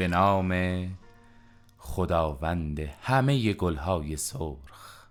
[0.00, 0.88] به نام
[1.78, 5.06] خداوند همه گلهای سرخ.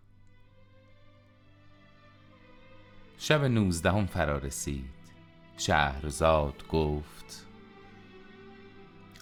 [3.18, 4.94] شب نوزدهم فرا رسید.
[5.58, 7.48] شهرزاد گفت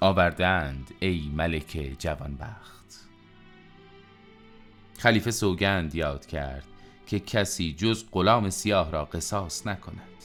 [0.01, 3.09] آوردند ای ملک جوانبخت.
[4.97, 6.67] خلیفه سوگند یاد کرد
[7.07, 10.23] که کسی جز غلام سیاه را قصاص نکند.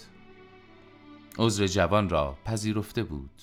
[1.39, 3.43] عذر جوان را پذیرفته بود.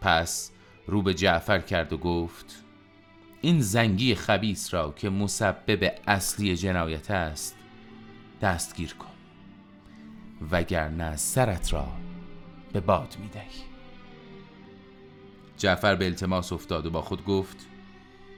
[0.00, 0.52] پس
[0.90, 2.64] رو به جعفر کرد و گفت
[3.40, 7.56] این زنگی خبیس را که مسبب اصلی جنایت است
[8.42, 9.06] دستگیر کن
[10.50, 11.88] وگرنه سرت را
[12.72, 13.62] به باد می‌دهی
[15.56, 17.66] جعفر به التماس افتاد و با خود گفت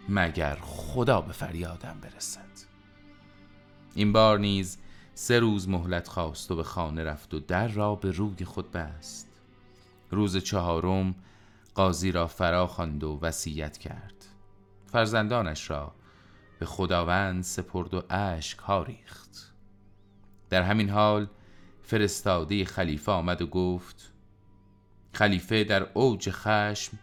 [0.09, 2.43] مگر خدا به فریادم برسد؟
[3.95, 4.79] این بار نیز
[5.15, 9.29] سه روز مهلت خواست و به خانه رفت و در را به روی خود بست.
[10.11, 11.15] روز چهارم
[11.75, 14.25] قاضی را فرا خواند و وصیت کرد.
[14.87, 15.95] فرزندانش را
[16.59, 19.55] به خداوند سپرد و اشک ها ریخت.
[20.51, 21.29] در همین حال
[21.83, 24.13] فرستاده خلیفه آمد و گفت
[25.13, 26.99] خلیفه در اوج خشم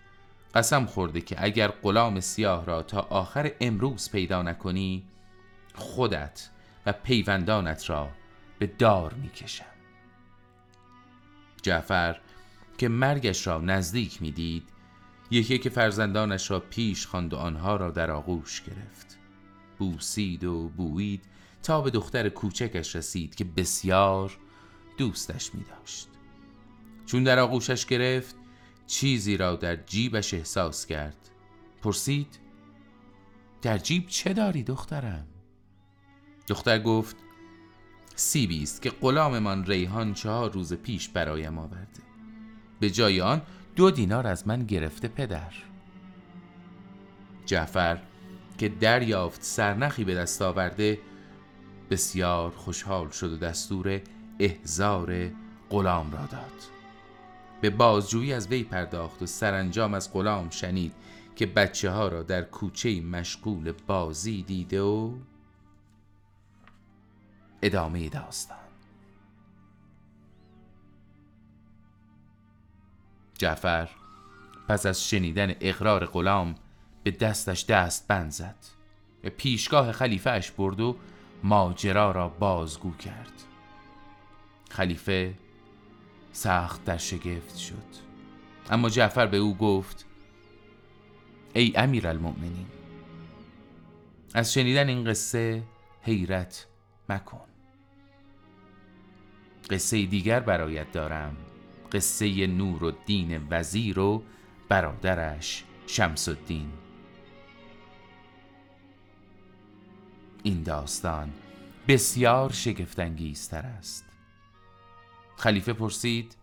[0.55, 5.07] قسم خورده که اگر غلام سیاه را تا آخر امروز پیدا نکنی
[5.75, 6.49] خودت
[6.85, 8.09] و پیوندانت را
[8.59, 9.65] به دار می‌کشم.
[11.61, 12.19] جعفر
[12.79, 14.69] که مرگش را نزدیک می‌دید
[15.31, 19.17] یکی که فرزندانش را پیش خواند و آنها را در آغوش گرفت.
[19.77, 21.21] بوسید و بویید
[21.63, 24.37] تا به دختر کوچکش رسید که بسیار
[24.97, 26.07] دوستش می داشت
[27.05, 28.35] چون در آغوشش گرفت
[28.87, 31.29] چیزی را در جیبش احساس کرد.
[31.81, 32.39] پرسید
[33.61, 35.27] در جیب چه داری دخترم؟
[36.47, 37.15] دختر گفت
[38.15, 42.08] سیبی است که غلاممان ریحان چهار روز پیش برایم آورده.
[42.79, 43.41] به جای آن
[43.75, 45.53] دو دینار از من گرفته پدر.
[47.45, 47.99] جعفر
[48.57, 50.99] که دریافت سرنخی به دست آورده
[51.89, 54.01] بسیار خوشحال شد و دستور
[54.39, 55.29] احزار
[55.69, 56.79] غلام را داد.
[57.61, 60.93] به بازجویی از وی پرداخت و سرانجام از غلام شنید
[61.35, 65.13] که بچه ها را در کوچه مشغول بازی دیده و
[67.61, 68.68] ادامه داستان.
[73.39, 73.89] جعفر.
[74.67, 76.55] پس از شنیدن اقرار غلام
[77.03, 78.55] به دستش دست بند زد.
[79.21, 80.95] به پیشگاه خلیفه اش برد و
[81.43, 83.31] ماجرا را بازگو کرد.
[84.69, 85.33] خلیفه
[86.31, 88.09] سخت در شگفت شد.
[88.69, 90.05] اما جعفر به او گفت
[91.53, 92.67] ای امیر المؤمنین
[94.33, 95.63] از شنیدن این قصه
[96.01, 96.67] حیرت
[97.09, 97.47] مکن.
[99.69, 101.37] قصه دیگر برایت دارم.
[101.91, 104.23] قصه نور و دین وزیر و
[104.69, 106.69] برادرش شمس الدین
[110.43, 111.33] این داستان
[111.87, 114.05] بسیار شگفتانگیزتر است.
[115.35, 116.35] خلیفه پرسید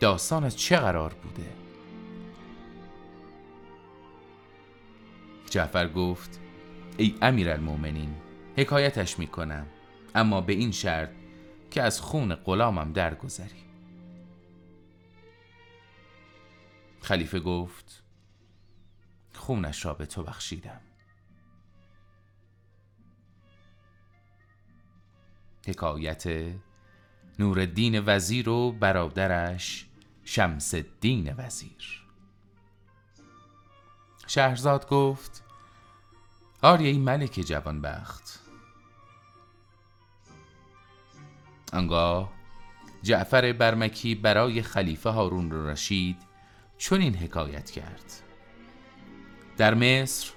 [0.00, 1.52] داستان از چه قرار بوده؟
[5.50, 6.40] جعفر گفت
[6.96, 8.14] ای امیر المومنین
[8.56, 9.66] حکایتش می‌کنم
[10.14, 11.10] اما به این شرط
[11.70, 13.67] که از خون غلامم درگذری.
[17.00, 18.02] خلیفه گفت
[19.34, 20.80] خونش را به تو بخشیدم.
[25.66, 26.54] حکایت
[27.38, 29.86] نورالدین وزیر و برادرش
[30.24, 32.04] شمس الدین وزیر.
[34.26, 35.44] شهرزاد گفت
[36.62, 38.40] آری ای ملک جوانبخت.
[41.72, 42.32] انگاه
[43.02, 46.27] جعفر برمکی برای خلیفه هارون رشید
[46.78, 48.22] چون این حکایت کرد.
[49.56, 50.30] در مصر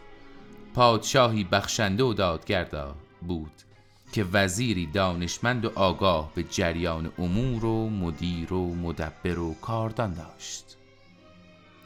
[0.74, 3.52] پادشاهی بخشنده و دادگردا بود
[4.12, 10.78] که وزیری دانشمند و آگاه به جریان امور و مدیر و مدبر و کاردان داشت.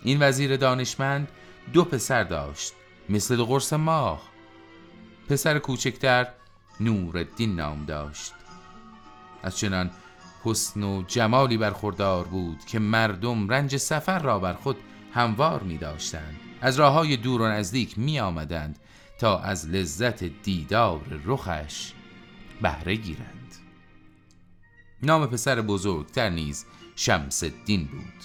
[0.03, 1.27] این وزیر دانشمند
[1.73, 2.73] دو پسر داشت
[3.09, 4.21] مثل دو قرص ماه.
[5.29, 6.27] پسر کوچکتر
[6.79, 8.33] نورالدین نام داشت.
[9.43, 9.91] از چنان
[10.45, 14.77] حسن و جمالی برخوردار بود که مردم رنج سفر را بر خود
[15.13, 16.39] هموار می داشتند.
[16.61, 18.79] از راه های دور و نزدیک می آمدند
[19.19, 21.93] تا از لذت دیدار رخش
[22.61, 23.55] بهره گیرند.
[25.03, 26.65] نام پسر بزرگتر نیز
[26.95, 28.23] شمس الدین بود.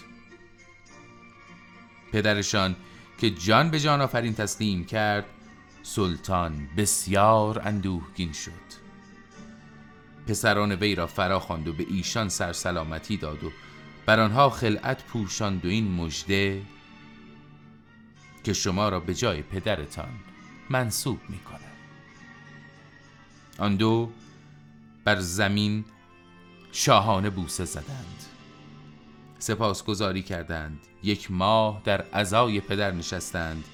[2.13, 2.77] پدرشان
[3.19, 5.27] که جان به جان آفرین تسلیم کرد
[5.83, 8.80] سلطان بسیار اندوهگین شد.
[10.31, 13.53] پسران وی را فرا خواند و به ایشان سرسلامتی داد و
[14.07, 16.63] بر آنها خلعت پوشاند و این مژده
[18.45, 20.09] که شما را به جای پدرتان
[20.71, 21.41] منصوب می
[23.59, 24.11] آن دو
[25.05, 25.85] بر زمین
[26.73, 28.25] شاهانه بوسه زدند.
[29.39, 30.81] سپاسگزاری کردند.
[31.03, 33.65] یک ماه در ازای پدر نشستند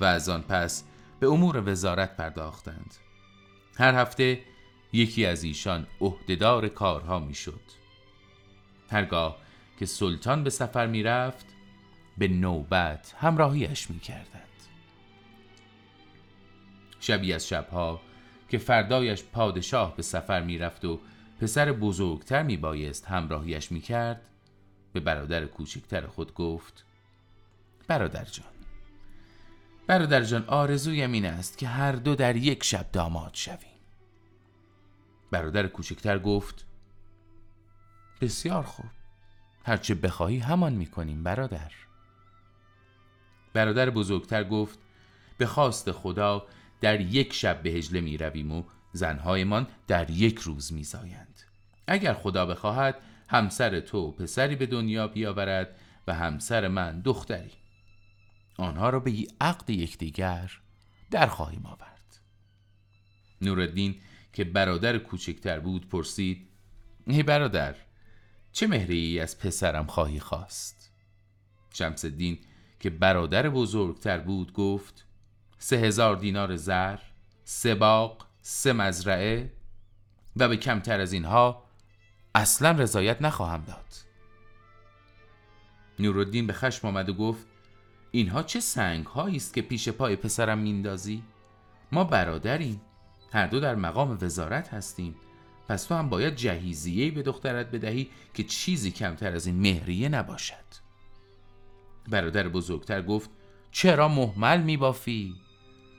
[0.00, 0.84] و از آن پس
[1.20, 2.94] به امور وزارت پرداختند.
[3.78, 4.55] هر هفته
[4.96, 7.60] یکی از ایشان عهدهدار کارها می‌شد.
[8.90, 9.36] هرگاه
[9.78, 11.46] که سلطان به سفر می‌رفت
[12.18, 14.42] به نوبت همراهیش می‌کردند.
[17.00, 18.00] شبی از شبها
[18.48, 21.00] که فردایش پادشاه به سفر می‌رفت و
[21.40, 24.28] پسر بزرگتر میبایست همراهیش می‌کرد
[24.92, 26.84] به برادر کوچکتر خود گفت
[27.88, 28.46] برادر جان
[29.86, 33.75] برادر جان آرزویم این است که هر دو در یک شب داماد شویم.
[35.30, 36.66] برادر کوچکتر گفت
[38.20, 38.86] بسیار خوب.
[39.64, 41.72] هرچه بخواهی همان می‌کنیم برادر.
[43.52, 44.78] برادر بزرگتر گفت
[45.38, 46.46] به خواست خدا
[46.80, 51.40] در یک شب به هجله می رویم و زنهایمان در یک روز می زایند.
[51.86, 57.52] اگر خدا بخواهد همسر تو پسری به دنیا بیاورد و همسر من دختری.
[58.58, 60.60] آنها را به عقد یکدیگر
[61.10, 62.20] در خواهیم آورد.
[63.42, 64.00] نورالدین
[64.36, 66.48] که برادر کوچکتر بود پرسید
[67.06, 67.76] ای برادر
[68.52, 70.92] چه مهری از پسرم خواهی خواست؟
[71.72, 72.38] شمس الدین
[72.80, 75.06] که برادر بزرگتر بود گفت
[75.58, 76.98] سه هزار دینار زر
[77.44, 79.52] سه باغ سه مزرعه
[80.36, 81.64] و به کمتر از اینها
[82.34, 83.94] اصلا رضایت نخواهم داد.
[85.98, 87.46] نورالدین به خشم آمد و گفت
[88.10, 91.22] اینها چه سنگ است که پیش پای پسرم میندازی؟
[91.92, 92.80] ما برادریم.
[93.32, 95.14] هر دو در مقام وزارت هستیم
[95.68, 100.54] پس تو هم باید جهیزیه به دخترت بدهی که چیزی کمتر از این مهریه نباشد
[102.08, 103.30] برادر بزرگتر گفت
[103.70, 105.34] چرا محمل میبافی؟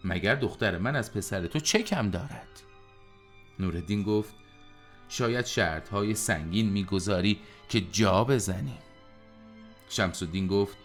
[0.03, 2.47] مگر دختر من از پسر تو چه کم دارد؟
[3.59, 4.35] نورالدین گفت
[5.09, 7.39] شاید شرط های سنگین می‌گذاری
[7.69, 8.77] که جا بزنی
[9.89, 10.77] شمس الدین گفت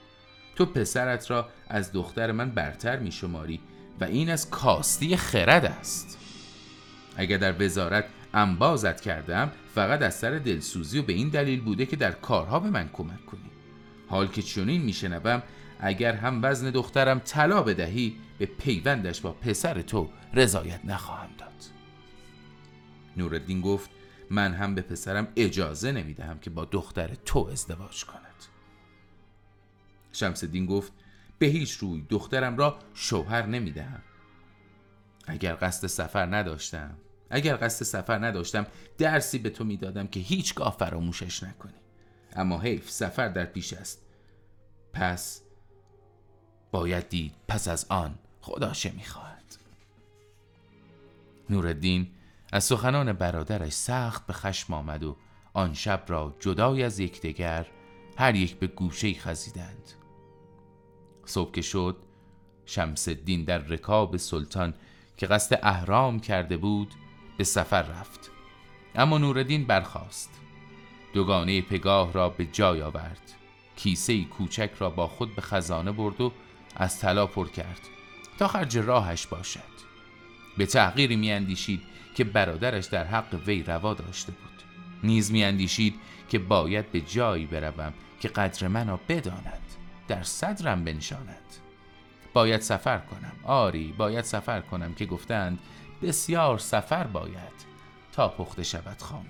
[0.57, 3.61] تو پسرت را از دختر من برتر می شماری
[4.01, 6.19] و این از کاستی خرد است
[7.17, 8.05] اگر در وزارت
[8.35, 12.71] انبازت کردم فقط از سر دلسوزی و به این دلیل بوده که در کارها به
[12.71, 13.51] من کمک کنی.
[14.09, 15.43] حال که چنین میشنوم
[15.81, 21.53] اگر هم وزن دخترم طلا بدهی به پیوندش با پسر تو رضایت نخواهم داد.
[23.17, 23.91] نورالدین گفت
[24.31, 28.23] من هم به پسرم اجازه نمی‌دهم که با دختر تو ازدواج کند.
[30.13, 30.93] شمس الدین گفت
[31.39, 34.03] به هیچ روی دخترم را شوهر نمی‌دهم.
[35.27, 36.95] اگر قصد سفر نداشتم
[37.33, 38.67] اگر قصد سفر نداشتم
[38.99, 41.73] درسی به تو می‌دادم که هیچگاه فراموشش نکنی.
[42.37, 44.03] اما حیف سفر در پیش است.
[44.93, 45.43] پس
[46.71, 49.57] باید دید پس از آن خدا چه می‌خواهد.
[51.51, 52.09] نورالدین
[52.53, 55.17] از سخنان برادرش سخت به خشم آمد و
[55.53, 57.67] آن شب را جدای از یکدیگر
[58.17, 59.91] هر یک به گوشه خزیدند.
[61.25, 61.97] صبح که شد
[62.67, 64.75] شمس الدین در رکاب سلطان
[65.17, 66.95] که قصد اهرام کرده بود
[67.43, 68.31] به سفر رفت.
[68.95, 70.31] اما نوردین برخاست.
[71.13, 73.33] دوگانه پگاه را به جای آورد.
[73.77, 76.33] کیسه کوچک را با خود به خزانه برد و
[76.77, 77.81] از طلا پر کرد
[78.39, 79.73] تا خرج راهش باشد.
[80.59, 81.83] به تحقیری میاندیشید
[82.15, 84.63] که برادرش در حق وی روا داشته بود.
[85.05, 85.95] نیز میاندیشید
[86.29, 89.63] که باید به جایی بروم که قدر منو بداند
[90.09, 91.57] در صدرم بنشاند.
[92.33, 93.33] باید سفر کنم.
[93.45, 95.59] آری باید سفر کنم که گفتند
[96.03, 97.73] بسیار سفر باید
[98.13, 99.29] تا پخته شود خامی.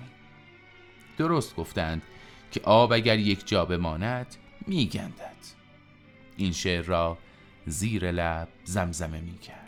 [1.17, 2.02] درست گفتند
[2.50, 4.37] که آب اگر یک جا بماند
[4.67, 5.37] میگندد.
[6.37, 7.19] این شعر را
[7.67, 9.62] زیر لب زمزمه می کرد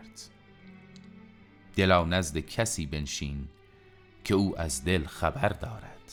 [1.76, 3.48] دلا نزد کسی بنشین
[4.24, 6.12] که او از دل خبر دارد.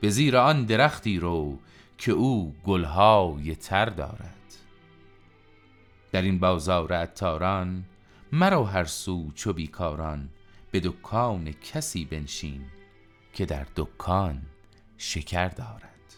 [0.00, 1.58] به زیر آن درختی رو
[1.98, 4.38] که او گلهای تر دارد.
[6.12, 7.84] در این بازار عطاران
[8.34, 10.30] مرو هر سو چو بیکاران
[10.70, 12.64] به دکان کسی بنشین
[13.32, 14.42] که در دکان
[14.96, 16.14] شکر دارد.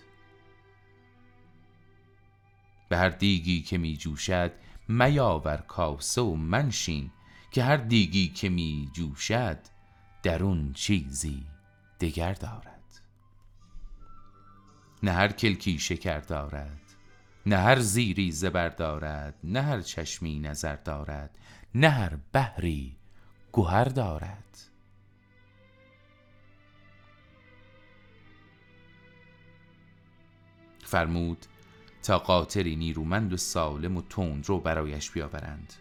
[2.89, 4.53] به هر دیگی که می جوشد
[4.89, 7.11] میاور کاسه و منشین
[7.51, 9.59] که هر دیگی که می جوشد
[10.23, 11.47] درون چیزی
[12.01, 13.01] دگر دارد.
[15.03, 16.84] نه هر کلکی شکر دارد
[17.47, 21.39] نه هر زیری زبر دارد نه هر چشمی نظر دارد
[21.75, 22.97] نه هر بحری
[23.53, 24.71] گوهر دارد.
[30.85, 31.47] فرمود
[32.03, 35.73] تا قاطری نیرومند و سالم و تند رو برایش بیاورند.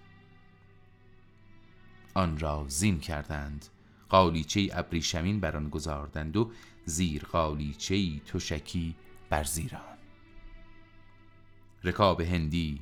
[2.14, 3.66] آن را زین کردند
[4.10, 6.52] قالیچه ابریشمین بر آن گذاردند و
[6.86, 8.96] زیر قالیچه تشکی
[9.30, 10.03] بر زیران
[11.84, 12.80] رکاب هندی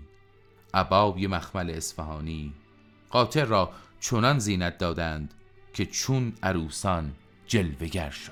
[0.73, 2.53] عبای مخمل اصفهانی.
[3.09, 5.33] قاطر را چنان زینت دادند
[5.73, 7.13] که چون عروسان
[7.47, 8.31] جلوگر شد.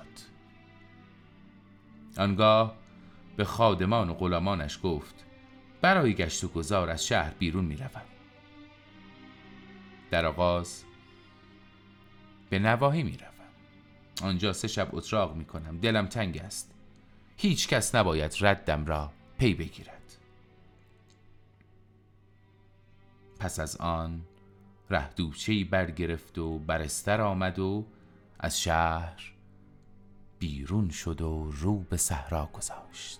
[2.18, 2.76] آنگاه
[3.38, 5.26] به خادمان و غلامانش گفت
[5.82, 8.02] برای گشت و گذار از شهر بیرون می روم.
[10.12, 10.84] در آغاز
[12.50, 13.30] به نواهی می روم.
[14.30, 16.72] آنجا سه شب اتراق می کنم دلم تنگ است.
[17.38, 20.19] هیچ کس نباید ردم را پی بگیرد.
[23.40, 24.22] پس از آن
[24.90, 27.86] رهدوچهی برگرفت و برستر آمد و
[28.40, 29.34] از شهر
[30.40, 33.20] بیرون شد و رو به صحرا گذاشت.